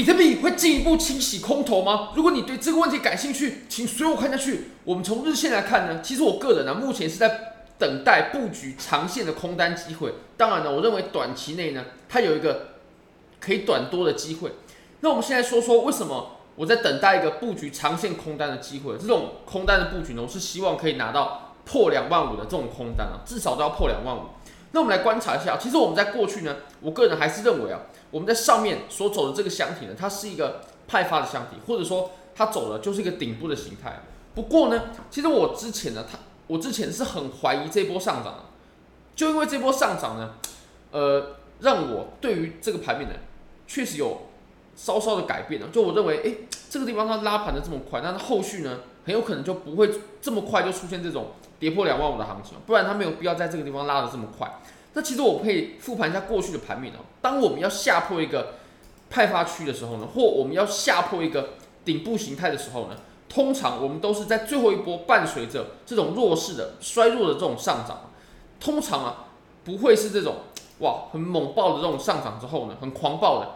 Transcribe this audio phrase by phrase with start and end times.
[0.00, 2.08] 比特币会进一步清洗空头吗？
[2.14, 4.70] 如果你对这个问题感兴趣，请随我看下去。
[4.82, 10.14] 我们从日线来看呢，其实我个人呢，目前是在等待布局长线的空单机会。
[10.38, 12.68] 当然呢，我认为短期内呢，它有一个
[13.40, 14.52] 可以短多的机会。
[15.00, 18.96] 那我们现在说说为什么我在等待一个布局长线空单的机会？
[18.96, 24.20] 这种空单的布局呢，我是希望可以拿到破两万五的这种空单啊，至少都要破两万五。
[24.72, 27.80] 那我们来观察一下，其实我们在过去呢，我个人还是认为啊，
[28.10, 34.00] 我们在上面所走的这个箱体呢，它是一个派发的箱体，或者说它走的就是一个顶部的形态。
[34.34, 38.44] 不过呢，其实我之前呢，它我之前是很怀疑这波上涨的，
[39.14, 40.34] 就因为这波上涨呢，
[40.90, 43.14] 呃，让我对于这个盘面呢，
[43.66, 44.22] 确实有
[44.76, 45.68] 稍稍的改变了。
[45.72, 51.32] 就我认为，诶，这个地方它拉盘的这么快，那它后续呢，很有可能就不会这么快就出现这种。
[51.60, 54.50] 跌破两万五的行情，不然它没有必要在这个地方拉得这么快。
[54.92, 56.98] 那其实我可以复盘一下过去的盘面哦。
[57.20, 58.54] 当我们要下破一个
[59.08, 61.50] 派发区的时候呢，或我们要下破一个
[61.84, 62.96] 顶部形态的时候呢，
[63.28, 68.10] 通常我们都是在最后一波伴随着这种弱势的衰弱的这种上涨，
[68.58, 69.26] 通常啊
[69.64, 70.36] 不会是这种
[70.80, 73.48] 哇很猛爆的这种上涨之后呢，很狂暴的、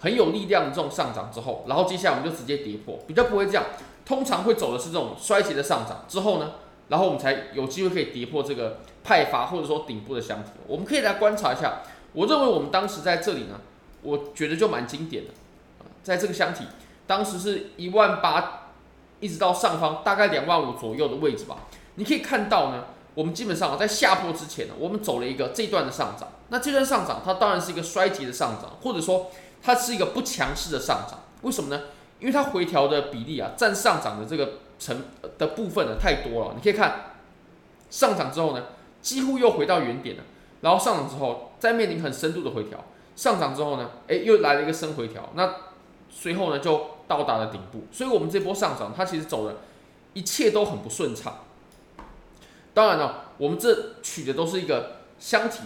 [0.00, 3.64] 很有力量的这种上涨之后，然后接下来我们就直接跌破，比较不会这样。
[4.04, 6.54] 通常会走的是这种衰竭的上涨之后呢。
[6.88, 10.50] 然后我们才有机会可以跌破这个派发或者说顶部的箱体。
[10.66, 11.80] 我们可以来观察一下，
[12.12, 13.60] 我认为我们当时在这里呢，
[14.02, 15.30] 我觉得就蛮经典的
[15.80, 16.64] 啊，在这个箱体，
[17.06, 18.68] 当时是一万八，
[19.20, 21.68] 一直到上方大概两万五左右的位置吧。
[21.94, 26.28] 你可以看到呢，我们基本上在下破之前呢，我们走了一个这段的上涨。
[26.50, 29.30] 那这段上涨它当然是一个衰竭的上涨，或者说
[29.62, 31.20] 它是一个不强势的上涨。
[31.40, 31.84] 为什么呢？
[32.20, 34.58] 因为它回调的比例啊，占上涨的这个。
[34.82, 35.04] 成
[35.38, 37.12] 的部分呢太多了，你可以看
[37.88, 38.64] 上涨之后呢，
[39.00, 40.24] 几乎又回到原点了，
[40.60, 45.54] 然后上涨之后再面临很深度的回调，上涨之后呢，哎，又来了一个深回调，那
[46.10, 49.58] 随后呢就到达了顶部，所以我们这波上涨它其实走的
[50.14, 51.44] 一切都很不顺畅。
[52.74, 55.60] 当然了，我们这取的都是一个箱体，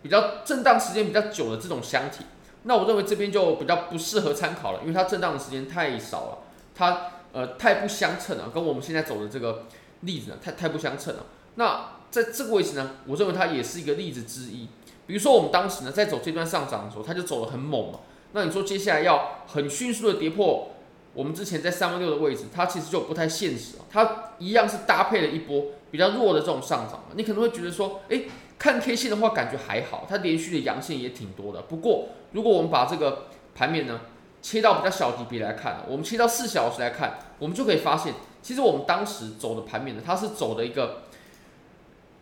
[0.00, 2.24] 比较震荡时间比较久的这种箱体，
[2.62, 6.38] 那我认为这边就比较不适合参考了，因为它震荡的时间太少了，
[6.72, 7.10] 它。
[7.34, 9.64] 呃，太不相称了，跟我们现在走的这个
[10.02, 11.26] 例子呢，太太不相称了。
[11.56, 14.68] 那在这个位置呢，我认为它也是一个例子之一。
[15.08, 17.98] 比如说我们当时呢，在走这段上涨的时候，它就走得很猛嘛。
[18.30, 20.70] 那你说接下来要很迅速的跌破
[21.12, 23.84] 我们之前在三万六的位置，它其实就不太现实了。
[23.90, 27.14] 它一样是搭配了一波比较弱的这种上涨嘛。
[27.16, 28.28] 你可能会觉得说，诶，
[28.58, 31.62] 看 K 线的话感觉还好，它连续的阳线也挺多的。
[31.62, 33.24] 不过如果我们把这个
[33.54, 34.00] 盘面呢，
[34.44, 38.12] 切到比较小级别来看，我们切到四小时来看，我们就可以发现，
[38.42, 41.04] 其实我们当时走的盘面呢，它是走的一个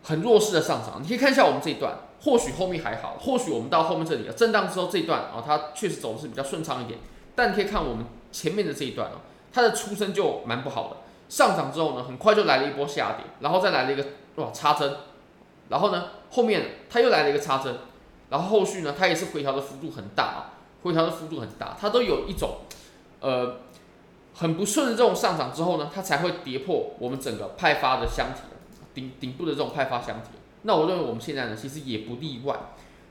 [0.04, 1.02] 很弱势的上涨。
[1.02, 7.00] 你可以看一下我们这一段，或许后面还好，或许我们到后面这里震荡之后这一段啊，它确实走的是比较顺畅一点。
[7.34, 9.22] 但你可以看我们前面的这一段啊，
[9.52, 10.98] 它的出生就蛮不好的。
[11.28, 14.06] 上涨之后呢，很快就来了一波下跌，然后再来了一个
[14.36, 14.94] 哇插针，
[15.70, 17.78] 然后呢后面它又来了一个插针，
[18.30, 20.61] 然后后续呢它也是回调的幅度很大啊。
[20.82, 22.59] 回调的幅度很大，它都有一种，
[23.20, 23.59] 呃，
[24.34, 28.41] 很不顺的这种上涨之后呢，它才会跌破我们整个派发的箱体，
[28.93, 30.31] 顶顶部的这种派发箱体。
[30.62, 32.56] 那我认为我们现在呢，其实也不例外。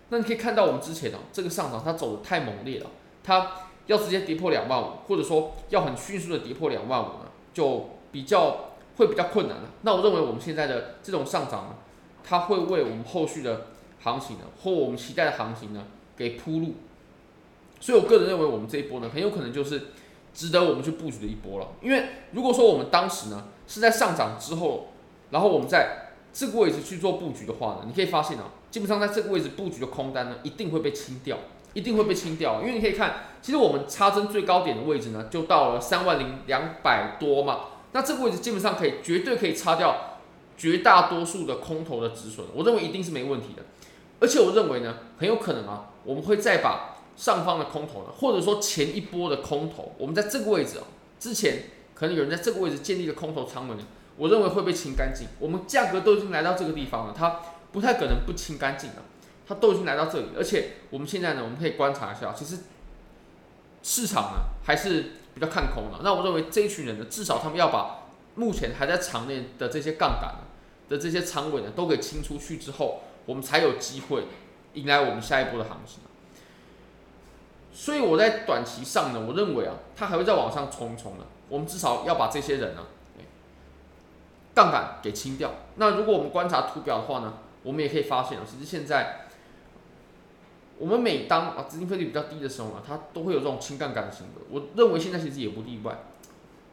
[0.09, 2.87] 那你可以看到我们之前呢，这个上涨它走得太猛烈了，
[3.23, 3.51] 它
[3.87, 9.69] 要直接跌破两万五，或者说要很迅速的跌破两万五呢，就比较会比较困难了。
[9.83, 11.75] 那我认为我们现在的这种上涨呢，
[12.23, 13.67] 它会为我们后续的
[14.03, 15.85] 行情呢，或我们期待的行情呢，
[16.17, 16.73] 给铺路。
[17.81, 19.87] 所以，我个人认为，我们这一波呢，很有可能就是
[20.33, 21.67] 值得我们去布局的一波了。
[21.81, 24.89] 因为如果说我们当时呢是在上涨之后，
[25.31, 31.37] 然后我们在这个位置去做布局的话呢，你可以发现啊，基本上在这个位置布局的空单呢，一定会被清掉，
[31.73, 32.61] 一定会被清掉。
[32.61, 37.61] 因为你可以看，其实我们插针最高点的位置呢，就到了三万零两百多嘛。
[37.93, 40.19] 那这个位置基本上可以绝对可以擦掉
[40.55, 43.63] 绝大多数的空头的止损，我认为一定是没问题的。
[44.19, 46.89] 而且我认为呢，很有可能啊，我们会再把。
[47.15, 50.83] 上方的空头呢，或者说前一波的空头，我们在这个位置哦，
[51.19, 51.63] 之前
[51.93, 53.83] 可能有人在这个位置建立了空头仓位呢，
[54.17, 55.27] 我认为会被清干净。
[55.39, 57.41] 我们价格都已经来到这个地方了，它
[57.71, 59.03] 不太可能不清干净了，
[59.47, 62.57] 它都已经来到这里，而且我们现在呢，我们可以观察一下，其实
[63.83, 65.99] 市场呢还是比较看空的。
[66.03, 68.05] 那我认为这一群人呢，至少他们要把
[68.35, 70.35] 目前还在场内的这些杠杆
[70.89, 74.23] 的这些仓位呢，都给清出去之后，我们才有机会
[74.73, 75.99] 迎来我们下一波的行情。
[77.73, 81.25] 所以我在短期上呢，我认为啊，它还会再往上冲一冲的。
[81.49, 82.81] 我们至少要把这些人呢，
[84.53, 85.51] 杠杆给清掉。
[85.75, 87.33] 那如果我们观察图表的话呢，
[87.63, 89.27] 我们也可以发现啊，其实现在
[90.77, 94.41] 我们每当啊资金费率比较低的时候呢，它都会有这种清杠杆的行为。
[94.49, 95.99] 我认为现在其实也不例外。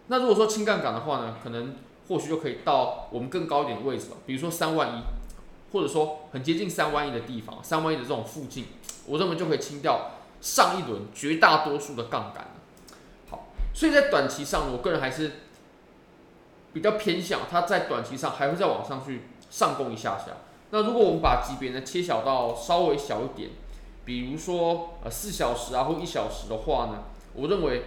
[0.08, 1.76] 那如果说清杠杆的话呢，可能
[2.08, 5.02] 或许就可以到我们更高一点的位置了，比如说三万一，
[5.72, 8.66] 或者说很接近三万一的地方，三万一的这种附近，
[9.06, 12.48] 我认为就可以清掉上一轮绝大多数的杠杆。
[13.30, 15.32] 好，所以在短期上，我个人还是
[16.72, 20.26] 比较偏向它在短期上还会再往上去上攻一下下。
[20.70, 23.50] 那如果我们把级别呢切小到稍微小一点，
[24.04, 27.84] 比如说呃四小时啊或一小时的话呢，我认为，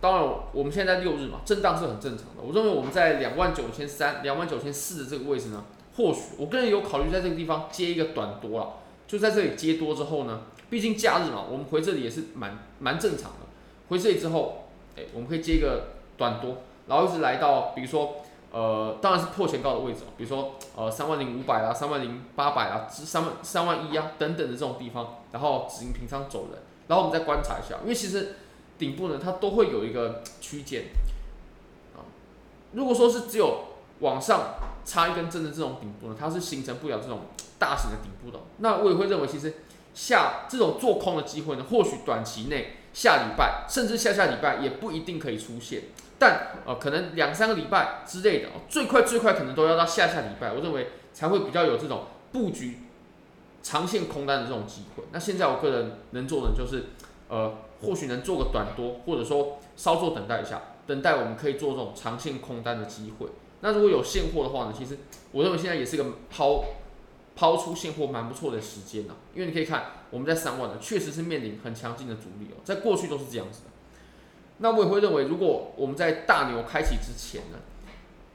[0.00, 2.42] 当然我们现在在六日嘛，震荡是很正常的。
[2.42, 5.64] 我认为我们在两万九千三、两万九千四的这个位置呢，
[5.96, 8.74] 或许我个人有考虑在这个地方接一个短多了，
[9.12, 13.40] 就在这里接多之后呢，毕竟假日嘛，我们回这里也是蛮蛮正常的。
[13.90, 18.16] 回这里之后，哎，我们可以接一个短多，然后一直来到比如说。
[18.54, 28.34] 呃，当然是破前高的位置，比如说呃三万零五百啊，三万零八百啊，三万三万一啊等等的这种地方，然后止盈平仓走人，然后我们再观察一下，因为其实
[28.76, 30.84] 顶部呢它都会有一个区间
[31.96, 32.04] 啊，
[32.72, 33.60] 如果说是只有
[34.00, 34.42] 往上
[34.84, 37.20] 插一根针的这种顶部呢，它是形成不了这种
[37.62, 39.54] 大型的顶部的，那我也会认为其实
[39.94, 45.82] 下这种做空的机会呢，或许短期内下礼拜甚至下下礼拜也不一定可以出现。
[46.18, 52.78] 但呃，可能两三个礼拜之类的，最快最快可能都要到下下礼拜，我认为才会比较有这种布局
[53.62, 55.04] 长线空单的这种机会。
[55.12, 56.86] 那现在我个人能做的就是，
[57.28, 63.26] 呃，或许能做个短多，或者说稍作等待一下，等待我们可以做这种长线空单的机会。
[63.60, 64.98] 那如果有现货的话呢，其实
[65.32, 66.64] 我认为现在也是个抛
[67.34, 73.70] 抛出现货蛮不错的时间呢，因为你可以看我们在三万呢，确实是面临很强劲的阻力哦，在过去都是这样子的。
[74.58, 77.58] 那我也会认为，如果我们在大牛开启之前呢，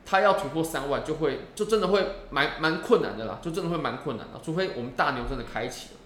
[0.06, 6.00] 它要突破三万，就会就真的会蛮蛮困难的啦，就真的会蛮困难的，除非我们大牛真的开启了，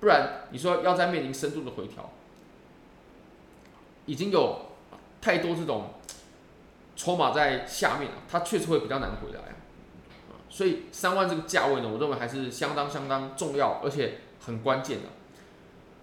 [0.00, 2.10] 不然你说要再面临深度的回调，
[4.06, 4.70] 已经有
[5.20, 5.90] 太多这种
[6.96, 9.40] 筹码在下面了，它确实会比较难回来。
[10.52, 15.04] 所以三万这个价位呢，我认为还是相当相当重要，而且很关键的。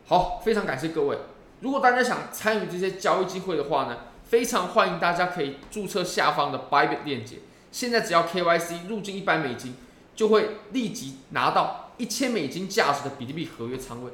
[0.08, 1.16] 好，非常感谢各位。
[1.60, 7.38] 如果大家想参与这些交易机会的话呢，非常欢迎大家可以注册下方的 Bybit 链接。
[7.72, 9.76] 现在只要 KYC 入金一百美金，
[10.16, 14.12] 就会立即拿到一千美金价值的比特币合约仓位，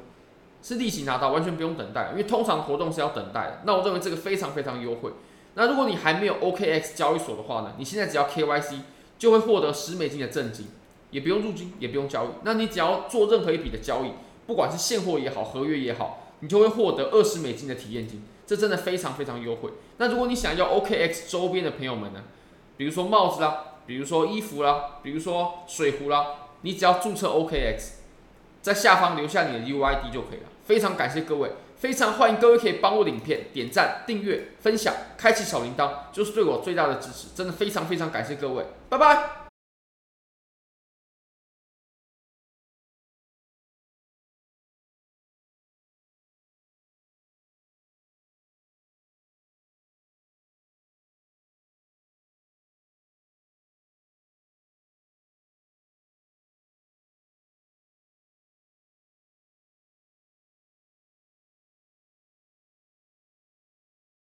[0.62, 2.10] 是立即拿到，完全不用等待。
[2.10, 3.62] 因为通常活动是要等待的。
[3.64, 5.12] 那我认为这个非常非常优惠。
[5.54, 8.80] 那如果你还没有 OKX 交易所的话呢，你现在只要 KYC
[9.18, 10.66] 就会获得十美金的赠金，
[11.10, 12.28] 也不用入金，也不用交易。
[12.42, 14.12] 那你只要做任何一笔的交易，
[14.46, 16.22] 不管是现货也好，合约也好。
[16.40, 19.70] 你就会获得二十美金的体验金，这真的非常非常优惠。
[19.96, 22.24] 那如果你想要 OKX 周边的朋友们呢，
[22.76, 26.26] 比如说帽子啦，比如说衣服啦，比如说水壶啦，
[26.60, 27.92] 你只要注册 OKX，
[28.60, 30.48] 在下方留下你的 UID 就可以了。
[30.66, 37.28] 非常感谢各位，非常欢迎各位可以帮我的影片点赞、订阅、分享、开启小铃铛，就是对我最大的支持。
[37.34, 39.45] 真的非常非常感谢各位，拜拜。